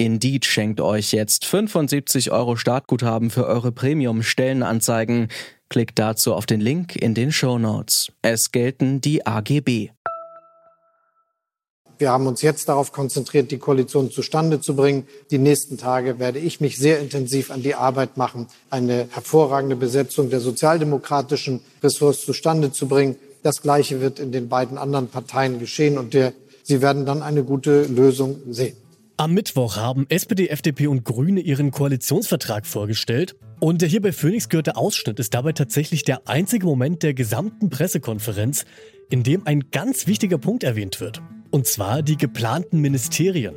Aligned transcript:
Indeed 0.00 0.44
schenkt 0.44 0.80
euch 0.80 1.10
jetzt 1.10 1.44
75 1.44 2.30
Euro 2.30 2.54
Startguthaben 2.54 3.30
für 3.30 3.46
eure 3.46 3.72
Premium-Stellenanzeigen. 3.72 5.26
Klickt 5.68 5.98
dazu 5.98 6.34
auf 6.34 6.46
den 6.46 6.60
Link 6.60 6.94
in 6.94 7.14
den 7.14 7.32
Show 7.32 7.58
Notes. 7.58 8.12
Es 8.22 8.52
gelten 8.52 9.00
die 9.00 9.26
AGB. 9.26 9.90
Wir 11.98 12.10
haben 12.10 12.28
uns 12.28 12.42
jetzt 12.42 12.68
darauf 12.68 12.92
konzentriert, 12.92 13.50
die 13.50 13.58
Koalition 13.58 14.12
zustande 14.12 14.60
zu 14.60 14.76
bringen. 14.76 15.08
Die 15.32 15.38
nächsten 15.38 15.78
Tage 15.78 16.20
werde 16.20 16.38
ich 16.38 16.60
mich 16.60 16.78
sehr 16.78 17.00
intensiv 17.00 17.50
an 17.50 17.64
die 17.64 17.74
Arbeit 17.74 18.16
machen, 18.16 18.46
eine 18.70 19.08
hervorragende 19.10 19.74
Besetzung 19.74 20.30
der 20.30 20.38
sozialdemokratischen 20.38 21.58
Ressorts 21.82 22.24
zustande 22.24 22.70
zu 22.70 22.86
bringen. 22.86 23.16
Das 23.42 23.62
Gleiche 23.62 24.00
wird 24.00 24.20
in 24.20 24.30
den 24.30 24.48
beiden 24.48 24.78
anderen 24.78 25.08
Parteien 25.08 25.58
geschehen 25.58 25.98
und 25.98 26.14
der, 26.14 26.34
Sie 26.62 26.82
werden 26.82 27.04
dann 27.04 27.20
eine 27.22 27.42
gute 27.42 27.82
Lösung 27.86 28.36
sehen. 28.48 28.76
Am 29.20 29.34
Mittwoch 29.34 29.76
haben 29.76 30.06
SPD, 30.10 30.46
FDP 30.46 30.86
und 30.86 31.04
Grüne 31.04 31.40
ihren 31.40 31.72
Koalitionsvertrag 31.72 32.64
vorgestellt. 32.64 33.34
Und 33.58 33.82
der 33.82 33.88
hier 33.88 34.00
bei 34.00 34.12
Phoenix 34.12 34.48
gehörte 34.48 34.76
Ausschnitt 34.76 35.18
ist 35.18 35.34
dabei 35.34 35.50
tatsächlich 35.50 36.04
der 36.04 36.28
einzige 36.28 36.64
Moment 36.64 37.02
der 37.02 37.14
gesamten 37.14 37.68
Pressekonferenz, 37.68 38.64
in 39.10 39.24
dem 39.24 39.44
ein 39.44 39.72
ganz 39.72 40.06
wichtiger 40.06 40.38
Punkt 40.38 40.62
erwähnt 40.62 41.00
wird. 41.00 41.20
Und 41.50 41.66
zwar 41.66 42.02
die 42.02 42.16
geplanten 42.16 42.80
Ministerien. 42.80 43.56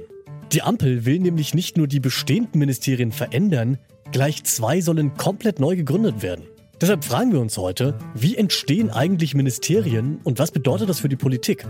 Die 0.52 0.64
Ampel 0.64 1.06
will 1.06 1.20
nämlich 1.20 1.54
nicht 1.54 1.78
nur 1.78 1.86
die 1.86 2.00
bestehenden 2.00 2.58
Ministerien 2.58 3.12
verändern, 3.12 3.78
gleich 4.12 4.44
zwei 4.44 4.82
sollen 4.82 5.14
komplett 5.14 5.60
neu 5.60 5.76
gegründet 5.76 6.24
werden. 6.24 6.46
Deshalb 6.82 7.04
fragen 7.04 7.34
wir 7.34 7.40
uns 7.40 7.60
heute, 7.60 8.00
wie 8.16 8.36
entstehen 8.36 8.90
eigentlich 8.90 9.36
Ministerien 9.36 10.22
und 10.24 10.40
was 10.40 10.50
bedeutet 10.50 10.90
das 10.90 11.02
für 11.02 11.10
die 11.10 11.18
Politik? 11.18 11.68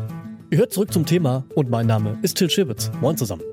Ihr 0.49 0.59
hört 0.59 0.71
zurück 0.71 0.93
zum 0.93 1.05
Thema 1.05 1.43
und 1.55 1.69
mein 1.69 1.87
Name 1.87 2.17
ist 2.21 2.37
Till 2.37 2.49
Schibitz. 2.49 2.89
Moin 3.01 3.17
zusammen. 3.17 3.43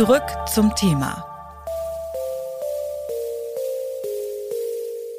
Zurück 0.00 0.24
zum 0.50 0.74
Thema. 0.76 1.26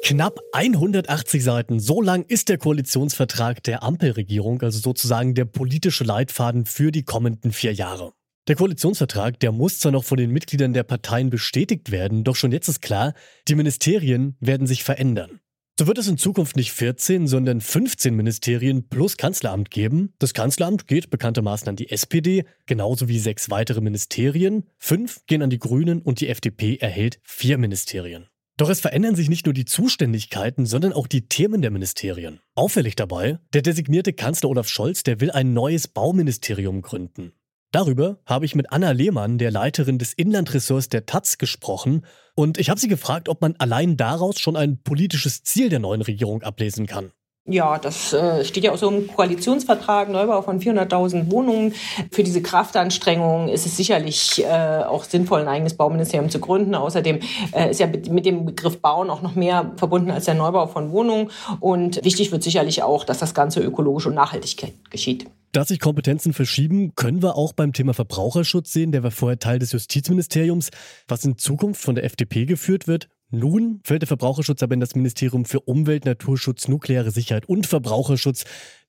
Knapp 0.02 0.40
180 0.52 1.44
Seiten, 1.44 1.78
so 1.78 2.02
lang 2.02 2.24
ist 2.24 2.48
der 2.48 2.58
Koalitionsvertrag 2.58 3.62
der 3.62 3.84
Ampelregierung, 3.84 4.60
also 4.60 4.80
sozusagen 4.80 5.36
der 5.36 5.44
politische 5.44 6.02
Leitfaden 6.02 6.66
für 6.66 6.90
die 6.90 7.04
kommenden 7.04 7.52
vier 7.52 7.72
Jahre. 7.72 8.12
Der 8.48 8.56
Koalitionsvertrag, 8.56 9.38
der 9.38 9.52
muss 9.52 9.78
zwar 9.78 9.92
noch 9.92 10.02
von 10.02 10.18
den 10.18 10.32
Mitgliedern 10.32 10.72
der 10.72 10.82
Parteien 10.82 11.30
bestätigt 11.30 11.92
werden, 11.92 12.24
doch 12.24 12.34
schon 12.34 12.50
jetzt 12.50 12.66
ist 12.66 12.82
klar, 12.82 13.14
die 13.46 13.54
Ministerien 13.54 14.36
werden 14.40 14.66
sich 14.66 14.82
verändern. 14.82 15.38
So 15.78 15.86
wird 15.86 15.96
es 15.96 16.06
in 16.06 16.18
Zukunft 16.18 16.56
nicht 16.56 16.72
14, 16.72 17.26
sondern 17.26 17.62
15 17.62 18.14
Ministerien 18.14 18.88
plus 18.88 19.16
Kanzleramt 19.16 19.70
geben. 19.70 20.12
Das 20.18 20.34
Kanzleramt 20.34 20.86
geht 20.86 21.08
bekanntermaßen 21.08 21.66
an 21.66 21.76
die 21.76 21.90
SPD, 21.90 22.44
genauso 22.66 23.08
wie 23.08 23.18
sechs 23.18 23.48
weitere 23.48 23.80
Ministerien. 23.80 24.68
Fünf 24.76 25.24
gehen 25.26 25.40
an 25.40 25.48
die 25.48 25.58
Grünen 25.58 26.02
und 26.02 26.20
die 26.20 26.28
FDP 26.28 26.76
erhält 26.76 27.20
vier 27.22 27.56
Ministerien. 27.56 28.26
Doch 28.58 28.68
es 28.68 28.80
verändern 28.80 29.16
sich 29.16 29.30
nicht 29.30 29.46
nur 29.46 29.54
die 29.54 29.64
Zuständigkeiten, 29.64 30.66
sondern 30.66 30.92
auch 30.92 31.06
die 31.06 31.26
Themen 31.26 31.62
der 31.62 31.70
Ministerien. 31.70 32.40
Auffällig 32.54 32.94
dabei, 32.94 33.38
der 33.54 33.62
designierte 33.62 34.12
Kanzler 34.12 34.50
Olaf 34.50 34.68
Scholz, 34.68 35.04
der 35.04 35.20
will 35.20 35.30
ein 35.30 35.54
neues 35.54 35.88
Bauministerium 35.88 36.82
gründen. 36.82 37.32
Darüber 37.72 38.18
habe 38.26 38.44
ich 38.44 38.54
mit 38.54 38.70
Anna 38.70 38.90
Lehmann, 38.90 39.38
der 39.38 39.50
Leiterin 39.50 39.98
des 39.98 40.12
Inlandressorts 40.12 40.90
der 40.90 41.06
Taz, 41.06 41.38
gesprochen 41.38 42.04
und 42.34 42.58
ich 42.58 42.68
habe 42.68 42.78
sie 42.78 42.88
gefragt, 42.88 43.30
ob 43.30 43.40
man 43.40 43.56
allein 43.56 43.96
daraus 43.96 44.38
schon 44.38 44.56
ein 44.56 44.82
politisches 44.82 45.42
Ziel 45.42 45.70
der 45.70 45.78
neuen 45.78 46.02
Regierung 46.02 46.42
ablesen 46.42 46.86
kann. 46.86 47.12
Ja, 47.46 47.78
das 47.78 48.12
äh, 48.12 48.44
steht 48.44 48.62
ja 48.62 48.72
auch 48.72 48.76
so 48.76 48.88
im 48.88 49.08
Koalitionsvertrag, 49.08 50.10
Neubau 50.10 50.42
von 50.42 50.60
400.000 50.60 51.30
Wohnungen. 51.32 51.74
Für 52.12 52.22
diese 52.22 52.42
Kraftanstrengungen 52.42 53.48
ist 53.48 53.64
es 53.64 53.76
sicherlich 53.76 54.44
äh, 54.44 54.84
auch 54.84 55.02
sinnvoll, 55.02 55.40
ein 55.40 55.48
eigenes 55.48 55.76
Bauministerium 55.76 56.30
zu 56.30 56.38
gründen. 56.38 56.74
Außerdem 56.74 57.20
äh, 57.52 57.70
ist 57.70 57.80
ja 57.80 57.88
mit 57.88 58.26
dem 58.26 58.44
Begriff 58.44 58.80
Bauen 58.80 59.10
auch 59.10 59.22
noch 59.22 59.34
mehr 59.34 59.72
verbunden 59.76 60.12
als 60.12 60.26
der 60.26 60.34
Neubau 60.34 60.68
von 60.68 60.92
Wohnungen. 60.92 61.30
Und 61.58 62.04
wichtig 62.04 62.30
wird 62.30 62.44
sicherlich 62.44 62.82
auch, 62.84 63.02
dass 63.02 63.18
das 63.18 63.34
Ganze 63.34 63.60
ökologisch 63.60 64.06
und 64.06 64.14
nachhaltig 64.14 64.72
geschieht. 64.90 65.26
Dass 65.52 65.68
sich 65.68 65.80
Kompetenzen 65.80 66.32
verschieben, 66.32 66.94
können 66.94 67.22
wir 67.22 67.36
auch 67.36 67.52
beim 67.52 67.74
Thema 67.74 67.92
Verbraucherschutz 67.92 68.72
sehen. 68.72 68.90
Der 68.90 69.02
war 69.02 69.10
vorher 69.10 69.38
Teil 69.38 69.58
des 69.58 69.72
Justizministeriums, 69.72 70.70
was 71.08 71.26
in 71.26 71.36
Zukunft 71.36 71.82
von 71.82 71.94
der 71.94 72.04
FDP 72.04 72.46
geführt 72.46 72.86
wird. 72.86 73.08
Nun 73.28 73.80
fällt 73.84 74.00
der 74.00 74.08
Verbraucherschutz 74.08 74.62
aber 74.62 74.72
in 74.72 74.80
das 74.80 74.94
Ministerium 74.94 75.44
für 75.44 75.60
Umwelt, 75.60 76.06
Naturschutz, 76.06 76.68
nukleare 76.68 77.10
Sicherheit 77.10 77.46
und 77.46 77.66
Verbraucherschutz 77.66 78.44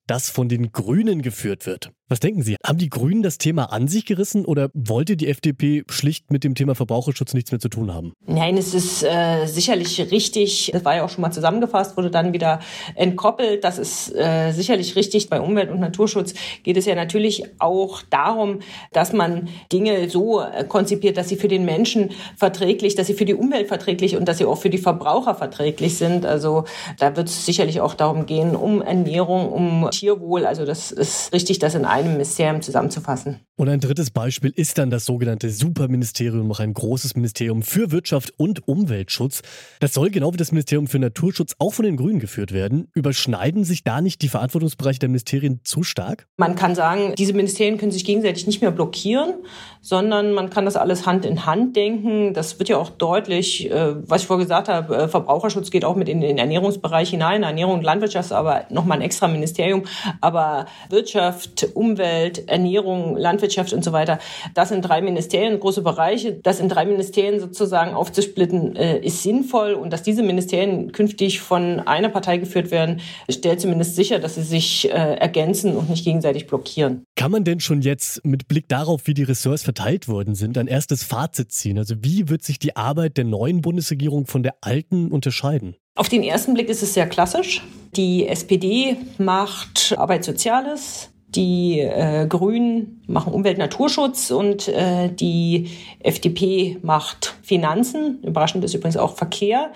das 0.07 0.29
von 0.29 0.49
den 0.49 0.71
Grünen 0.71 1.21
geführt 1.21 1.65
wird. 1.65 1.91
Was 2.09 2.19
denken 2.19 2.43
Sie? 2.43 2.57
Haben 2.63 2.77
die 2.77 2.89
Grünen 2.89 3.23
das 3.23 3.37
Thema 3.37 3.71
an 3.71 3.87
sich 3.87 4.05
gerissen 4.05 4.45
oder 4.45 4.69
wollte 4.73 5.15
die 5.15 5.29
FDP 5.29 5.83
schlicht 5.89 6.31
mit 6.31 6.43
dem 6.43 6.53
Thema 6.53 6.75
Verbraucherschutz 6.75 7.33
nichts 7.33 7.51
mehr 7.51 7.59
zu 7.59 7.69
tun 7.69 7.93
haben? 7.93 8.13
Nein, 8.27 8.57
es 8.57 8.73
ist 8.73 9.03
äh, 9.03 9.47
sicherlich 9.47 9.99
richtig. 10.11 10.69
Das 10.73 10.83
war 10.85 10.95
ja 10.95 11.05
auch 11.05 11.09
schon 11.09 11.21
mal 11.21 11.31
zusammengefasst, 11.31 11.95
wurde 11.95 12.11
dann 12.11 12.33
wieder 12.33 12.59
entkoppelt. 12.95 13.63
Das 13.63 13.79
ist 13.79 14.13
äh, 14.13 14.51
sicherlich 14.51 14.95
richtig. 14.97 15.29
Bei 15.29 15.39
Umwelt- 15.39 15.71
und 15.71 15.79
Naturschutz 15.79 16.33
geht 16.61 16.77
es 16.77 16.85
ja 16.85 16.93
natürlich 16.93 17.45
auch 17.59 18.01
darum, 18.09 18.59
dass 18.91 19.13
man 19.13 19.47
Dinge 19.71 20.09
so 20.09 20.41
äh, 20.41 20.65
konzipiert, 20.65 21.17
dass 21.17 21.29
sie 21.29 21.37
für 21.37 21.47
den 21.47 21.63
Menschen 21.63 22.11
verträglich, 22.35 22.95
dass 22.95 23.07
sie 23.07 23.15
für 23.15 23.25
die 23.25 23.33
Umwelt 23.33 23.69
verträglich 23.69 24.17
und 24.17 24.27
dass 24.27 24.37
sie 24.37 24.45
auch 24.45 24.57
für 24.59 24.69
die 24.69 24.77
Verbraucher 24.77 25.35
verträglich 25.35 25.97
sind. 25.97 26.25
Also 26.25 26.65
da 26.99 27.15
wird 27.15 27.29
es 27.29 27.45
sicherlich 27.45 27.79
auch 27.79 27.93
darum 27.95 28.25
gehen, 28.25 28.55
um 28.55 28.81
Ernährung, 28.81 29.51
um 29.51 29.89
Tierwohl. 29.93 30.45
Also 30.45 30.65
das 30.65 30.91
ist 30.91 31.31
richtig, 31.31 31.59
das 31.59 31.75
in 31.75 31.85
einem 31.85 32.13
Ministerium 32.13 32.61
zusammenzufassen. 32.61 33.39
Und 33.55 33.69
ein 33.69 33.79
drittes 33.79 34.09
Beispiel 34.09 34.51
ist 34.55 34.79
dann 34.79 34.89
das 34.89 35.05
sogenannte 35.05 35.51
Superministerium, 35.51 36.47
noch 36.47 36.59
ein 36.59 36.73
großes 36.73 37.15
Ministerium 37.15 37.61
für 37.61 37.91
Wirtschaft 37.91 38.33
und 38.37 38.67
Umweltschutz. 38.67 39.43
Das 39.79 39.93
soll 39.93 40.09
genau 40.09 40.33
wie 40.33 40.37
das 40.37 40.51
Ministerium 40.51 40.87
für 40.87 40.97
Naturschutz 40.97 41.55
auch 41.59 41.71
von 41.71 41.85
den 41.85 41.95
Grünen 41.95 42.19
geführt 42.19 42.51
werden. 42.51 42.89
Überschneiden 42.95 43.63
sich 43.63 43.83
da 43.83 44.01
nicht 44.01 44.23
die 44.23 44.29
Verantwortungsbereiche 44.29 44.99
der 44.99 45.09
Ministerien 45.09 45.61
zu 45.63 45.83
stark? 45.83 46.27
Man 46.37 46.55
kann 46.55 46.73
sagen, 46.73 47.13
diese 47.15 47.33
Ministerien 47.33 47.77
können 47.77 47.91
sich 47.91 48.05
gegenseitig 48.05 48.47
nicht 48.47 48.61
mehr 48.61 48.71
blockieren, 48.71 49.35
sondern 49.81 50.33
man 50.33 50.49
kann 50.49 50.65
das 50.65 50.75
alles 50.75 51.05
Hand 51.05 51.23
in 51.23 51.45
Hand 51.45 51.75
denken. 51.75 52.33
Das 52.33 52.57
wird 52.57 52.69
ja 52.69 52.77
auch 52.77 52.89
deutlich, 52.89 53.69
äh, 53.69 53.95
was 54.09 54.23
ich 54.23 54.27
vorher 54.27 54.45
gesagt 54.45 54.67
habe, 54.67 54.95
äh, 54.95 55.07
Verbraucherschutz 55.07 55.69
geht 55.69 55.85
auch 55.85 55.95
mit 55.95 56.09
in 56.09 56.21
den 56.21 56.39
Ernährungsbereich 56.39 57.11
hinein. 57.11 57.43
Ernährung 57.43 57.75
und 57.75 57.83
Landwirtschaft 57.83 58.25
ist 58.25 58.31
aber 58.31 58.65
nochmal 58.71 58.97
ein 58.97 59.03
extra 59.03 59.27
Ministerium. 59.27 59.82
Aber 60.21 60.65
Wirtschaft, 60.89 61.67
Umwelt, 61.73 62.47
Ernährung, 62.49 63.17
Landwirtschaft 63.17 63.73
und 63.73 63.83
so 63.83 63.91
weiter, 63.91 64.19
das 64.53 64.69
sind 64.69 64.81
drei 64.81 65.01
Ministerien, 65.01 65.59
große 65.59 65.81
Bereiche. 65.81 66.33
Das 66.33 66.59
in 66.59 66.69
drei 66.69 66.85
Ministerien 66.85 67.39
sozusagen 67.39 67.93
aufzusplitten, 67.93 68.75
äh, 68.75 68.99
ist 68.99 69.23
sinnvoll. 69.23 69.73
Und 69.73 69.91
dass 69.91 70.03
diese 70.03 70.23
Ministerien 70.23 70.91
künftig 70.91 71.41
von 71.41 71.79
einer 71.81 72.09
Partei 72.09 72.37
geführt 72.37 72.71
werden, 72.71 73.01
stellt 73.29 73.61
zumindest 73.61 73.95
sicher, 73.95 74.19
dass 74.19 74.35
sie 74.35 74.43
sich 74.43 74.89
ergänzen 74.89 75.75
und 75.75 75.89
nicht 75.89 76.03
gegenseitig 76.03 76.47
blockieren. 76.47 77.05
Kann 77.15 77.31
man 77.31 77.43
denn 77.43 77.59
schon 77.59 77.81
jetzt 77.81 78.23
mit 78.25 78.47
Blick 78.47 78.67
darauf, 78.67 79.07
wie 79.07 79.13
die 79.13 79.23
Ressorts 79.23 79.63
verteilt 79.63 80.07
worden 80.07 80.35
sind, 80.35 80.57
ein 80.57 80.67
erstes 80.67 81.03
Fazit 81.03 81.51
ziehen? 81.51 81.77
Also 81.77 81.95
wie 82.01 82.29
wird 82.29 82.43
sich 82.43 82.59
die 82.59 82.75
Arbeit 82.75 83.17
der 83.17 83.25
neuen 83.25 83.61
Bundesregierung 83.61 84.25
von 84.25 84.43
der 84.43 84.55
alten 84.61 85.11
unterscheiden? 85.11 85.75
Auf 85.95 86.09
den 86.09 86.23
ersten 86.23 86.55
Blick 86.55 86.69
ist 86.69 86.81
es 86.81 86.95
sehr 86.95 87.07
klassisch. 87.07 87.61
Die 87.95 88.27
SPD 88.27 88.97
macht 89.19 89.93
Arbeit 89.95 90.23
Soziales, 90.23 91.11
die 91.27 91.81
äh, 91.81 92.25
Grünen 92.27 93.03
machen 93.05 93.31
Umwelt 93.31 93.59
Naturschutz 93.59 94.31
und 94.31 94.67
äh, 94.69 95.09
die 95.09 95.69
FDP 95.99 96.79
macht 96.81 97.35
Finanzen. 97.43 98.23
Überraschend 98.23 98.63
ist 98.65 98.73
übrigens 98.73 98.97
auch 98.97 99.15
Verkehr. 99.15 99.71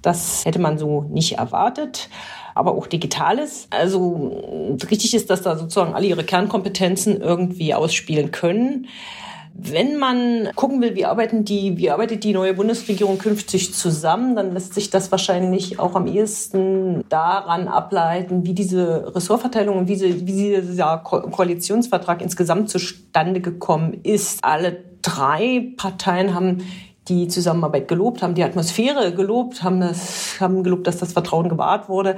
Das 0.00 0.46
hätte 0.46 0.58
man 0.58 0.78
so 0.78 1.02
nicht 1.10 1.36
erwartet. 1.36 2.08
Aber 2.54 2.72
auch 2.72 2.86
Digitales. 2.86 3.68
Also 3.68 4.78
richtig 4.90 5.12
ist, 5.14 5.28
dass 5.28 5.42
da 5.42 5.58
sozusagen 5.58 5.92
alle 5.92 6.06
ihre 6.06 6.24
Kernkompetenzen 6.24 7.20
irgendwie 7.20 7.74
ausspielen 7.74 8.30
können. 8.30 8.88
Wenn 9.60 9.96
man 9.96 10.50
gucken 10.54 10.80
will, 10.80 10.94
wie, 10.94 11.04
arbeiten 11.04 11.44
die, 11.44 11.76
wie 11.78 11.90
arbeitet 11.90 12.22
die 12.22 12.32
neue 12.32 12.54
Bundesregierung 12.54 13.18
künftig 13.18 13.74
zusammen, 13.74 14.36
dann 14.36 14.52
lässt 14.52 14.72
sich 14.72 14.88
das 14.90 15.10
wahrscheinlich 15.10 15.80
auch 15.80 15.96
am 15.96 16.06
ehesten 16.06 17.02
daran 17.08 17.66
ableiten, 17.66 18.46
wie 18.46 18.54
diese 18.54 19.12
Ressortverteilung 19.16 19.76
und 19.76 19.88
wie, 19.88 19.96
sie, 19.96 20.24
wie 20.28 20.60
dieser 20.60 20.98
Koalitionsvertrag 20.98 22.22
insgesamt 22.22 22.70
zustande 22.70 23.40
gekommen 23.40 23.98
ist. 24.04 24.44
Alle 24.44 24.84
drei 25.02 25.72
Parteien 25.76 26.34
haben 26.34 26.58
die 27.08 27.26
Zusammenarbeit 27.26 27.88
gelobt, 27.88 28.22
haben 28.22 28.36
die 28.36 28.44
Atmosphäre 28.44 29.12
gelobt, 29.12 29.64
haben, 29.64 29.80
das, 29.80 30.36
haben 30.38 30.62
gelobt, 30.62 30.86
dass 30.86 30.98
das 30.98 31.14
Vertrauen 31.14 31.48
gewahrt 31.48 31.88
wurde. 31.88 32.14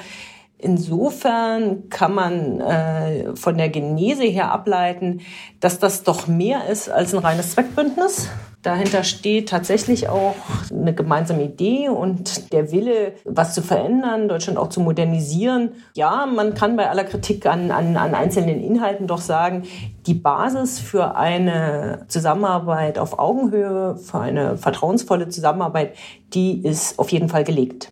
Insofern 0.62 1.88
kann 1.88 2.14
man 2.14 2.60
äh, 2.60 3.34
von 3.34 3.56
der 3.56 3.70
Genese 3.70 4.24
her 4.24 4.52
ableiten, 4.52 5.20
dass 5.60 5.78
das 5.78 6.02
doch 6.02 6.26
mehr 6.26 6.66
ist 6.68 6.90
als 6.90 7.14
ein 7.14 7.20
reines 7.20 7.52
Zweckbündnis. 7.52 8.28
Dahinter 8.62 9.04
steht 9.04 9.48
tatsächlich 9.48 10.10
auch 10.10 10.34
eine 10.70 10.94
gemeinsame 10.94 11.44
Idee 11.44 11.88
und 11.88 12.52
der 12.52 12.70
Wille, 12.72 13.14
was 13.24 13.54
zu 13.54 13.62
verändern, 13.62 14.28
Deutschland 14.28 14.58
auch 14.58 14.68
zu 14.68 14.80
modernisieren. 14.80 15.70
Ja, 15.94 16.26
man 16.26 16.52
kann 16.52 16.76
bei 16.76 16.90
aller 16.90 17.04
Kritik 17.04 17.46
an, 17.46 17.70
an, 17.70 17.96
an 17.96 18.14
einzelnen 18.14 18.60
Inhalten 18.60 19.06
doch 19.06 19.22
sagen, 19.22 19.62
die 20.06 20.12
Basis 20.12 20.78
für 20.78 21.16
eine 21.16 22.04
Zusammenarbeit 22.08 22.98
auf 22.98 23.18
Augenhöhe, 23.18 23.96
für 23.96 24.18
eine 24.18 24.58
vertrauensvolle 24.58 25.30
Zusammenarbeit, 25.30 25.94
die 26.34 26.62
ist 26.62 26.98
auf 26.98 27.10
jeden 27.10 27.30
Fall 27.30 27.44
gelegt. 27.44 27.90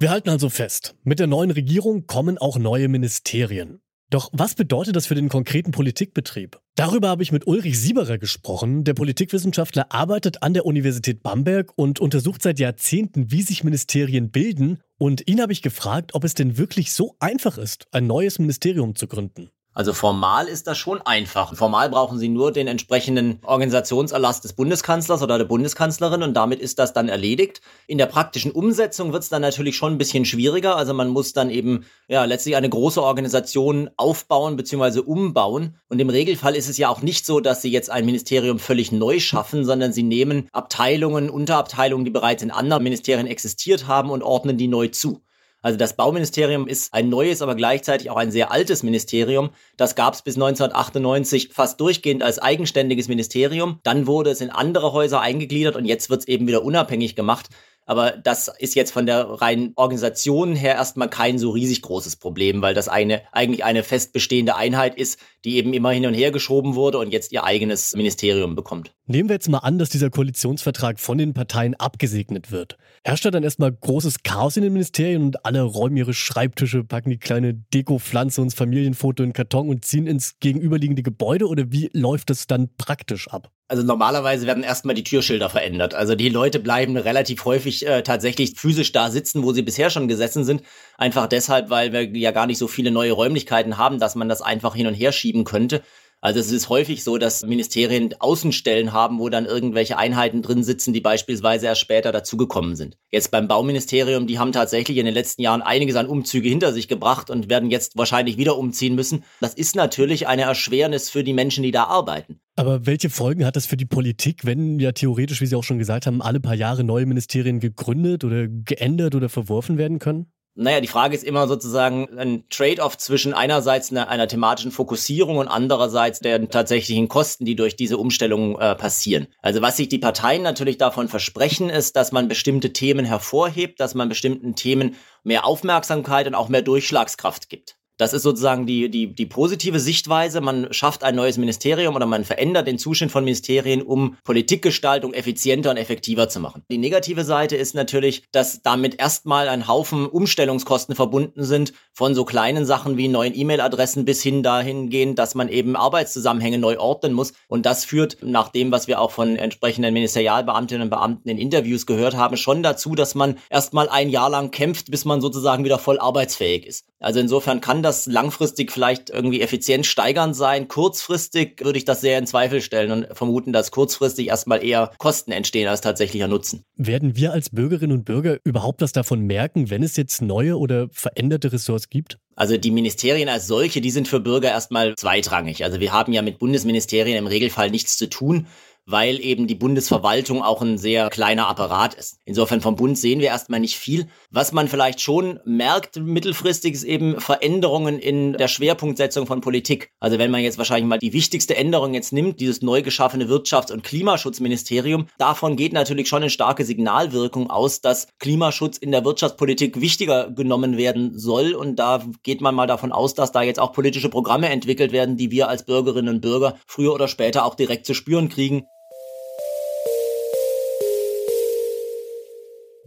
Wir 0.00 0.10
halten 0.10 0.28
also 0.28 0.48
fest, 0.48 0.94
mit 1.02 1.18
der 1.18 1.26
neuen 1.26 1.50
Regierung 1.50 2.06
kommen 2.06 2.38
auch 2.38 2.56
neue 2.56 2.86
Ministerien. 2.86 3.80
Doch 4.10 4.30
was 4.32 4.54
bedeutet 4.54 4.94
das 4.94 5.08
für 5.08 5.16
den 5.16 5.28
konkreten 5.28 5.72
Politikbetrieb? 5.72 6.60
Darüber 6.76 7.08
habe 7.08 7.24
ich 7.24 7.32
mit 7.32 7.48
Ulrich 7.48 7.80
Sieberer 7.80 8.16
gesprochen. 8.16 8.84
Der 8.84 8.94
Politikwissenschaftler 8.94 9.86
arbeitet 9.90 10.44
an 10.44 10.54
der 10.54 10.66
Universität 10.66 11.24
Bamberg 11.24 11.72
und 11.74 11.98
untersucht 11.98 12.42
seit 12.42 12.60
Jahrzehnten, 12.60 13.32
wie 13.32 13.42
sich 13.42 13.64
Ministerien 13.64 14.30
bilden. 14.30 14.78
Und 14.98 15.28
ihn 15.28 15.40
habe 15.40 15.52
ich 15.52 15.62
gefragt, 15.62 16.14
ob 16.14 16.22
es 16.22 16.34
denn 16.34 16.58
wirklich 16.58 16.92
so 16.92 17.16
einfach 17.18 17.58
ist, 17.58 17.88
ein 17.90 18.06
neues 18.06 18.38
Ministerium 18.38 18.94
zu 18.94 19.08
gründen. 19.08 19.50
Also 19.78 19.92
formal 19.92 20.48
ist 20.48 20.66
das 20.66 20.76
schon 20.76 21.00
einfach. 21.02 21.54
Formal 21.54 21.88
brauchen 21.88 22.18
Sie 22.18 22.28
nur 22.28 22.50
den 22.50 22.66
entsprechenden 22.66 23.38
Organisationserlass 23.44 24.40
des 24.40 24.54
Bundeskanzlers 24.54 25.22
oder 25.22 25.38
der 25.38 25.44
Bundeskanzlerin 25.44 26.24
und 26.24 26.34
damit 26.34 26.58
ist 26.58 26.80
das 26.80 26.92
dann 26.92 27.08
erledigt. 27.08 27.60
In 27.86 27.96
der 27.96 28.06
praktischen 28.06 28.50
Umsetzung 28.50 29.12
wird 29.12 29.22
es 29.22 29.28
dann 29.28 29.40
natürlich 29.40 29.76
schon 29.76 29.92
ein 29.92 29.98
bisschen 29.98 30.24
schwieriger. 30.24 30.74
Also 30.74 30.94
man 30.94 31.06
muss 31.06 31.32
dann 31.32 31.48
eben 31.48 31.84
ja 32.08 32.24
letztlich 32.24 32.56
eine 32.56 32.68
große 32.68 33.00
Organisation 33.00 33.88
aufbauen 33.96 34.56
bzw. 34.56 34.98
umbauen. 34.98 35.76
Und 35.88 36.00
im 36.00 36.10
Regelfall 36.10 36.56
ist 36.56 36.68
es 36.68 36.76
ja 36.76 36.88
auch 36.88 37.02
nicht 37.02 37.24
so, 37.24 37.38
dass 37.38 37.62
Sie 37.62 37.70
jetzt 37.70 37.88
ein 37.88 38.04
Ministerium 38.04 38.58
völlig 38.58 38.90
neu 38.90 39.20
schaffen, 39.20 39.64
sondern 39.64 39.92
Sie 39.92 40.02
nehmen 40.02 40.48
Abteilungen, 40.50 41.30
Unterabteilungen, 41.30 42.04
die 42.04 42.10
bereits 42.10 42.42
in 42.42 42.50
anderen 42.50 42.82
Ministerien 42.82 43.28
existiert 43.28 43.86
haben 43.86 44.10
und 44.10 44.24
ordnen 44.24 44.58
die 44.58 44.66
neu 44.66 44.88
zu. 44.88 45.20
Also 45.60 45.76
das 45.76 45.96
Bauministerium 45.96 46.68
ist 46.68 46.94
ein 46.94 47.08
neues, 47.08 47.42
aber 47.42 47.56
gleichzeitig 47.56 48.10
auch 48.10 48.16
ein 48.16 48.30
sehr 48.30 48.52
altes 48.52 48.82
Ministerium. 48.82 49.50
Das 49.76 49.96
gab 49.96 50.14
es 50.14 50.22
bis 50.22 50.36
1998 50.36 51.50
fast 51.52 51.80
durchgehend 51.80 52.22
als 52.22 52.38
eigenständiges 52.38 53.08
Ministerium. 53.08 53.80
Dann 53.82 54.06
wurde 54.06 54.30
es 54.30 54.40
in 54.40 54.50
andere 54.50 54.92
Häuser 54.92 55.20
eingegliedert 55.20 55.74
und 55.74 55.84
jetzt 55.84 56.10
wird 56.10 56.20
es 56.20 56.28
eben 56.28 56.46
wieder 56.46 56.62
unabhängig 56.62 57.16
gemacht. 57.16 57.48
Aber 57.86 58.10
das 58.12 58.48
ist 58.58 58.74
jetzt 58.74 58.92
von 58.92 59.06
der 59.06 59.24
reinen 59.40 59.72
Organisation 59.74 60.54
her 60.54 60.74
erstmal 60.74 61.08
kein 61.08 61.38
so 61.38 61.50
riesig 61.50 61.80
großes 61.80 62.16
Problem, 62.16 62.60
weil 62.60 62.74
das 62.74 62.88
eine 62.88 63.22
eigentlich 63.32 63.64
eine 63.64 63.82
fest 63.82 64.12
bestehende 64.12 64.56
Einheit 64.56 64.94
ist, 64.96 65.18
die 65.46 65.56
eben 65.56 65.72
immer 65.72 65.90
hin 65.90 66.04
und 66.04 66.12
her 66.12 66.30
geschoben 66.30 66.74
wurde 66.74 66.98
und 66.98 67.10
jetzt 67.10 67.32
ihr 67.32 67.44
eigenes 67.44 67.94
Ministerium 67.94 68.54
bekommt. 68.54 68.92
Nehmen 69.10 69.30
wir 69.30 69.36
jetzt 69.36 69.48
mal 69.48 69.60
an, 69.60 69.78
dass 69.78 69.88
dieser 69.88 70.10
Koalitionsvertrag 70.10 71.00
von 71.00 71.16
den 71.16 71.32
Parteien 71.32 71.74
abgesegnet 71.74 72.52
wird. 72.52 72.76
Herrscht 73.04 73.24
da 73.24 73.30
dann 73.30 73.42
erstmal 73.42 73.72
großes 73.72 74.22
Chaos 74.22 74.58
in 74.58 74.64
den 74.64 74.74
Ministerien 74.74 75.22
und 75.22 75.46
alle 75.46 75.62
räumen 75.62 75.96
ihre 75.96 76.12
Schreibtische, 76.12 76.84
packen 76.84 77.08
die 77.08 77.16
kleine 77.16 77.54
Dekopflanze 77.54 78.42
und 78.42 78.48
das 78.48 78.54
Familienfoto 78.54 79.22
in 79.22 79.32
Karton 79.32 79.70
und 79.70 79.86
ziehen 79.86 80.06
ins 80.06 80.38
gegenüberliegende 80.40 81.02
Gebäude 81.02 81.46
oder 81.46 81.72
wie 81.72 81.88
läuft 81.94 82.28
das 82.28 82.46
dann 82.46 82.68
praktisch 82.76 83.28
ab? 83.28 83.50
Also 83.68 83.82
normalerweise 83.82 84.46
werden 84.46 84.62
erstmal 84.62 84.94
die 84.94 85.04
Türschilder 85.04 85.48
verändert. 85.48 85.94
Also 85.94 86.14
die 86.14 86.28
Leute 86.28 86.58
bleiben 86.58 86.98
relativ 86.98 87.46
häufig 87.46 87.86
äh, 87.86 88.02
tatsächlich 88.02 88.56
physisch 88.56 88.92
da 88.92 89.10
sitzen, 89.10 89.42
wo 89.42 89.54
sie 89.54 89.62
bisher 89.62 89.88
schon 89.88 90.08
gesessen 90.08 90.44
sind. 90.44 90.62
Einfach 90.98 91.28
deshalb, 91.28 91.70
weil 91.70 91.92
wir 91.92 92.04
ja 92.04 92.30
gar 92.30 92.46
nicht 92.46 92.58
so 92.58 92.68
viele 92.68 92.90
neue 92.90 93.12
Räumlichkeiten 93.12 93.78
haben, 93.78 93.98
dass 93.98 94.16
man 94.16 94.28
das 94.28 94.42
einfach 94.42 94.74
hin 94.74 94.86
und 94.86 94.94
her 94.94 95.12
schieben 95.12 95.44
könnte. 95.44 95.82
Also 96.20 96.40
es 96.40 96.50
ist 96.50 96.68
häufig 96.68 97.04
so, 97.04 97.16
dass 97.16 97.46
Ministerien 97.46 98.12
Außenstellen 98.18 98.92
haben, 98.92 99.20
wo 99.20 99.28
dann 99.28 99.46
irgendwelche 99.46 99.98
Einheiten 99.98 100.42
drin 100.42 100.64
sitzen, 100.64 100.92
die 100.92 101.00
beispielsweise 101.00 101.66
erst 101.66 101.80
später 101.80 102.10
dazugekommen 102.10 102.74
sind. 102.74 102.96
Jetzt 103.12 103.30
beim 103.30 103.46
Bauministerium, 103.46 104.26
die 104.26 104.40
haben 104.40 104.50
tatsächlich 104.50 104.98
in 104.98 105.04
den 105.04 105.14
letzten 105.14 105.42
Jahren 105.42 105.62
einiges 105.62 105.94
an 105.94 106.08
Umzüge 106.08 106.48
hinter 106.48 106.72
sich 106.72 106.88
gebracht 106.88 107.30
und 107.30 107.48
werden 107.48 107.70
jetzt 107.70 107.96
wahrscheinlich 107.96 108.36
wieder 108.36 108.58
umziehen 108.58 108.96
müssen. 108.96 109.22
Das 109.40 109.54
ist 109.54 109.76
natürlich 109.76 110.26
eine 110.26 110.42
Erschwernis 110.42 111.08
für 111.08 111.22
die 111.22 111.32
Menschen, 111.32 111.62
die 111.62 111.70
da 111.70 111.84
arbeiten. 111.84 112.40
Aber 112.56 112.84
welche 112.84 113.10
Folgen 113.10 113.44
hat 113.44 113.54
das 113.54 113.66
für 113.66 113.76
die 113.76 113.84
Politik, 113.84 114.44
wenn 114.44 114.80
ja 114.80 114.90
theoretisch, 114.90 115.40
wie 115.40 115.46
Sie 115.46 115.54
auch 115.54 115.62
schon 115.62 115.78
gesagt 115.78 116.06
haben, 116.06 116.20
alle 116.20 116.40
paar 116.40 116.56
Jahre 116.56 116.82
neue 116.82 117.06
Ministerien 117.06 117.60
gegründet 117.60 118.24
oder 118.24 118.48
geändert 118.48 119.14
oder 119.14 119.28
verworfen 119.28 119.78
werden 119.78 120.00
können? 120.00 120.32
Naja, 120.60 120.80
die 120.80 120.88
Frage 120.88 121.14
ist 121.14 121.22
immer 121.22 121.46
sozusagen 121.46 122.18
ein 122.18 122.42
Trade-off 122.50 122.98
zwischen 122.98 123.32
einerseits 123.32 123.92
einer, 123.92 124.08
einer, 124.08 124.26
thematischen 124.26 124.72
Fokussierung 124.72 125.36
und 125.36 125.46
andererseits 125.46 126.18
der 126.18 126.50
tatsächlichen 126.50 127.06
Kosten, 127.06 127.44
die 127.44 127.54
durch 127.54 127.76
diese 127.76 127.96
Umstellung 127.96 128.58
äh, 128.58 128.74
passieren. 128.74 129.28
Also 129.40 129.62
was 129.62 129.76
sich 129.76 129.88
die 129.88 130.00
Parteien 130.00 130.42
natürlich 130.42 130.76
davon 130.76 131.06
versprechen, 131.06 131.70
ist, 131.70 131.94
dass 131.94 132.10
man 132.10 132.26
bestimmte 132.26 132.72
Themen 132.72 133.04
hervorhebt, 133.04 133.78
dass 133.78 133.94
man 133.94 134.08
bestimmten 134.08 134.56
Themen 134.56 134.96
mehr 135.22 135.46
Aufmerksamkeit 135.46 136.26
und 136.26 136.34
auch 136.34 136.48
mehr 136.48 136.62
Durchschlagskraft 136.62 137.48
gibt. 137.48 137.76
Das 137.98 138.12
ist 138.12 138.22
sozusagen 138.22 138.64
die, 138.64 138.88
die, 138.88 139.12
die 139.12 139.26
positive 139.26 139.80
Sichtweise. 139.80 140.40
Man 140.40 140.72
schafft 140.72 141.02
ein 141.02 141.16
neues 141.16 141.36
Ministerium 141.36 141.96
oder 141.96 142.06
man 142.06 142.24
verändert 142.24 142.68
den 142.68 142.78
Zustand 142.78 143.10
von 143.10 143.24
Ministerien, 143.24 143.82
um 143.82 144.16
Politikgestaltung 144.22 145.12
effizienter 145.12 145.70
und 145.70 145.76
effektiver 145.76 146.28
zu 146.28 146.38
machen. 146.38 146.62
Die 146.70 146.78
negative 146.78 147.24
Seite 147.24 147.56
ist 147.56 147.74
natürlich, 147.74 148.22
dass 148.30 148.62
damit 148.62 149.00
erstmal 149.00 149.48
ein 149.48 149.66
Haufen 149.66 150.06
Umstellungskosten 150.06 150.94
verbunden 150.94 151.42
sind, 151.42 151.72
von 151.92 152.14
so 152.14 152.24
kleinen 152.24 152.64
Sachen 152.64 152.96
wie 152.96 153.08
neuen 153.08 153.36
E-Mail-Adressen 153.36 154.04
bis 154.04 154.22
hin 154.22 154.44
dahingehend, 154.44 155.18
dass 155.18 155.34
man 155.34 155.48
eben 155.48 155.74
Arbeitszusammenhänge 155.74 156.58
neu 156.58 156.78
ordnen 156.78 157.12
muss. 157.12 157.32
Und 157.48 157.66
das 157.66 157.84
führt, 157.84 158.18
nach 158.22 158.50
dem, 158.50 158.70
was 158.70 158.86
wir 158.86 159.00
auch 159.00 159.10
von 159.10 159.34
entsprechenden 159.34 159.92
Ministerialbeamtinnen 159.92 160.84
und 160.84 160.90
Beamten 160.90 161.28
in 161.28 161.38
Interviews 161.38 161.86
gehört 161.86 162.16
haben, 162.16 162.36
schon 162.36 162.62
dazu, 162.62 162.94
dass 162.94 163.16
man 163.16 163.38
erstmal 163.50 163.88
ein 163.88 164.08
Jahr 164.08 164.30
lang 164.30 164.52
kämpft, 164.52 164.92
bis 164.92 165.04
man 165.04 165.20
sozusagen 165.20 165.64
wieder 165.64 165.80
voll 165.80 165.98
arbeitsfähig 165.98 166.64
ist. 166.64 166.86
Also 167.00 167.20
insofern 167.20 167.60
kann 167.60 167.82
das 167.82 167.87
langfristig 168.06 168.72
vielleicht 168.72 169.10
irgendwie 169.10 169.40
effizient 169.40 169.86
steigern 169.86 170.34
sein. 170.34 170.68
Kurzfristig 170.68 171.64
würde 171.64 171.78
ich 171.78 171.84
das 171.84 172.00
sehr 172.00 172.18
in 172.18 172.26
Zweifel 172.26 172.60
stellen 172.60 172.90
und 172.92 173.16
vermuten, 173.16 173.52
dass 173.52 173.70
kurzfristig 173.70 174.28
erstmal 174.28 174.64
eher 174.64 174.92
Kosten 174.98 175.32
entstehen 175.32 175.68
als 175.68 175.80
tatsächlicher 175.80 176.28
Nutzen. 176.28 176.64
Werden 176.76 177.16
wir 177.16 177.32
als 177.32 177.50
Bürgerinnen 177.50 177.96
und 177.96 178.04
Bürger 178.04 178.38
überhaupt 178.44 178.82
was 178.82 178.92
davon 178.92 179.20
merken, 179.22 179.70
wenn 179.70 179.82
es 179.82 179.96
jetzt 179.96 180.22
neue 180.22 180.58
oder 180.58 180.88
veränderte 180.92 181.52
Ressorts 181.52 181.88
gibt? 181.88 182.18
Also 182.36 182.56
die 182.56 182.70
Ministerien 182.70 183.28
als 183.28 183.48
solche, 183.48 183.80
die 183.80 183.90
sind 183.90 184.06
für 184.06 184.20
Bürger 184.20 184.50
erstmal 184.50 184.94
zweitrangig. 184.94 185.64
Also 185.64 185.80
wir 185.80 185.92
haben 185.92 186.12
ja 186.12 186.22
mit 186.22 186.38
Bundesministerien 186.38 187.18
im 187.18 187.26
Regelfall 187.26 187.70
nichts 187.70 187.96
zu 187.96 188.08
tun 188.08 188.46
weil 188.88 189.20
eben 189.20 189.46
die 189.46 189.54
Bundesverwaltung 189.54 190.42
auch 190.42 190.62
ein 190.62 190.78
sehr 190.78 191.10
kleiner 191.10 191.46
Apparat 191.46 191.92
ist. 191.94 192.20
Insofern 192.24 192.62
vom 192.62 192.74
Bund 192.74 192.96
sehen 192.96 193.20
wir 193.20 193.28
erstmal 193.28 193.60
nicht 193.60 193.76
viel. 193.76 194.08
Was 194.30 194.52
man 194.52 194.66
vielleicht 194.66 195.02
schon 195.02 195.40
merkt 195.44 195.96
mittelfristig 195.96 196.72
ist 196.72 196.84
eben 196.84 197.20
Veränderungen 197.20 197.98
in 197.98 198.32
der 198.32 198.48
Schwerpunktsetzung 198.48 199.26
von 199.26 199.42
Politik. 199.42 199.90
Also 200.00 200.18
wenn 200.18 200.30
man 200.30 200.40
jetzt 200.40 200.56
wahrscheinlich 200.56 200.88
mal 200.88 200.98
die 200.98 201.12
wichtigste 201.12 201.54
Änderung 201.54 201.92
jetzt 201.92 202.14
nimmt, 202.14 202.40
dieses 202.40 202.62
neu 202.62 202.80
geschaffene 202.80 203.26
Wirtschafts- 203.26 203.72
und 203.72 203.84
Klimaschutzministerium, 203.84 205.06
davon 205.18 205.56
geht 205.56 205.74
natürlich 205.74 206.08
schon 206.08 206.22
eine 206.22 206.30
starke 206.30 206.64
Signalwirkung 206.64 207.50
aus, 207.50 207.82
dass 207.82 208.08
Klimaschutz 208.18 208.78
in 208.78 208.90
der 208.90 209.04
Wirtschaftspolitik 209.04 209.82
wichtiger 209.82 210.30
genommen 210.30 210.78
werden 210.78 211.18
soll. 211.18 211.52
Und 211.52 211.76
da 211.76 212.02
geht 212.22 212.40
man 212.40 212.54
mal 212.54 212.66
davon 212.66 212.92
aus, 212.92 213.12
dass 213.12 213.32
da 213.32 213.42
jetzt 213.42 213.60
auch 213.60 213.72
politische 213.72 214.08
Programme 214.08 214.48
entwickelt 214.48 214.92
werden, 214.92 215.18
die 215.18 215.30
wir 215.30 215.48
als 215.48 215.64
Bürgerinnen 215.64 216.14
und 216.14 216.20
Bürger 216.22 216.56
früher 216.66 216.94
oder 216.94 217.08
später 217.08 217.44
auch 217.44 217.54
direkt 217.54 217.84
zu 217.84 217.92
spüren 217.92 218.30
kriegen. 218.30 218.64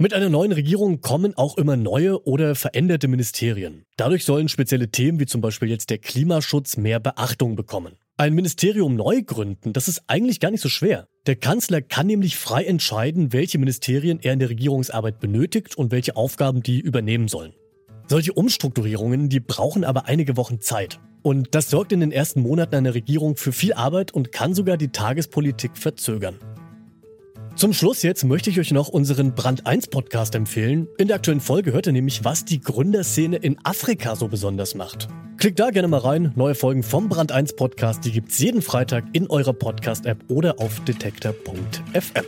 Mit 0.01 0.15
einer 0.15 0.29
neuen 0.29 0.51
Regierung 0.51 0.99
kommen 1.01 1.37
auch 1.37 1.59
immer 1.59 1.75
neue 1.77 2.25
oder 2.25 2.55
veränderte 2.55 3.07
Ministerien. 3.07 3.85
Dadurch 3.97 4.25
sollen 4.25 4.49
spezielle 4.49 4.89
Themen 4.89 5.19
wie 5.19 5.27
zum 5.27 5.41
Beispiel 5.41 5.69
jetzt 5.69 5.91
der 5.91 5.99
Klimaschutz 5.99 6.75
mehr 6.75 6.99
Beachtung 6.99 7.55
bekommen. 7.55 7.93
Ein 8.17 8.33
Ministerium 8.33 8.95
neu 8.95 9.21
gründen, 9.21 9.73
das 9.73 9.87
ist 9.87 10.01
eigentlich 10.07 10.39
gar 10.39 10.49
nicht 10.49 10.61
so 10.61 10.69
schwer. 10.69 11.05
Der 11.27 11.35
Kanzler 11.35 11.83
kann 11.83 12.07
nämlich 12.07 12.35
frei 12.35 12.63
entscheiden, 12.63 13.31
welche 13.31 13.59
Ministerien 13.59 14.19
er 14.19 14.33
in 14.33 14.39
der 14.39 14.49
Regierungsarbeit 14.49 15.19
benötigt 15.19 15.77
und 15.77 15.91
welche 15.91 16.15
Aufgaben 16.15 16.63
die 16.63 16.79
übernehmen 16.79 17.27
sollen. 17.27 17.53
Solche 18.07 18.33
Umstrukturierungen, 18.33 19.29
die 19.29 19.39
brauchen 19.39 19.83
aber 19.83 20.07
einige 20.07 20.35
Wochen 20.35 20.61
Zeit. 20.61 20.99
Und 21.21 21.53
das 21.53 21.69
sorgt 21.69 21.91
in 21.91 21.99
den 21.99 22.11
ersten 22.11 22.41
Monaten 22.41 22.73
einer 22.73 22.95
Regierung 22.95 23.35
für 23.35 23.51
viel 23.51 23.73
Arbeit 23.73 24.15
und 24.15 24.31
kann 24.31 24.55
sogar 24.55 24.77
die 24.77 24.89
Tagespolitik 24.89 25.77
verzögern. 25.77 26.39
Zum 27.55 27.73
Schluss 27.73 28.01
jetzt 28.01 28.23
möchte 28.23 28.49
ich 28.49 28.59
euch 28.59 28.71
noch 28.71 28.87
unseren 28.87 29.35
Brand 29.35 29.67
1 29.67 29.87
Podcast 29.87 30.35
empfehlen. 30.35 30.87
In 30.97 31.07
der 31.07 31.17
aktuellen 31.17 31.41
Folge 31.41 31.73
hört 31.73 31.85
ihr 31.85 31.93
nämlich, 31.93 32.23
was 32.23 32.45
die 32.45 32.59
Gründerszene 32.59 33.37
in 33.37 33.57
Afrika 33.63 34.15
so 34.15 34.27
besonders 34.27 34.73
macht. 34.73 35.09
Klickt 35.37 35.59
da 35.59 35.69
gerne 35.69 35.87
mal 35.87 35.99
rein. 35.99 36.31
Neue 36.35 36.55
Folgen 36.55 36.81
vom 36.81 37.09
Brand 37.09 37.31
1 37.31 37.55
Podcast, 37.55 38.05
die 38.05 38.11
gibt's 38.11 38.39
jeden 38.39 38.61
Freitag 38.61 39.03
in 39.13 39.29
eurer 39.29 39.53
Podcast-App 39.53 40.17
oder 40.29 40.59
auf 40.59 40.79
detektor.fm. 40.85 42.25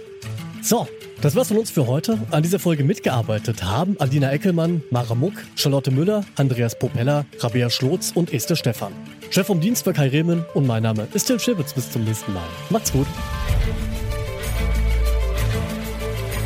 So, 0.61 0.87
das 1.21 1.35
war's 1.35 1.47
von 1.47 1.57
uns 1.57 1.71
für 1.71 1.87
heute. 1.87 2.19
An 2.31 2.43
dieser 2.43 2.59
Folge 2.59 2.83
mitgearbeitet 2.83 3.63
haben 3.63 3.95
Adina 3.99 4.31
Eckelmann, 4.31 4.83
Mara 4.91 5.15
Muck, 5.15 5.33
Charlotte 5.55 5.89
Müller, 5.91 6.25
Andreas 6.35 6.77
Popella, 6.77 7.25
Rabea 7.39 7.69
Schlotz 7.69 8.11
und 8.13 8.33
Esther 8.33 8.55
Stephan. 8.55 8.93
Chef 9.29 9.47
vom 9.47 9.59
Dienst 9.59 9.83
für 9.83 9.93
Kai 9.93 10.09
Rehmen 10.09 10.45
und 10.53 10.67
mein 10.67 10.83
Name 10.83 11.07
ist 11.13 11.25
Tim 11.25 11.39
Schibitz. 11.39 11.73
Bis 11.73 11.91
zum 11.91 12.03
nächsten 12.03 12.33
Mal. 12.33 12.47
Macht's 12.69 12.91
gut. 12.91 13.07